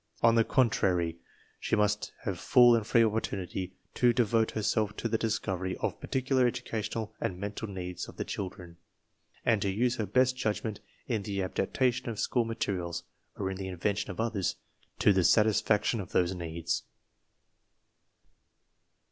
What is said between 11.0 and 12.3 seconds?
in the adaptation of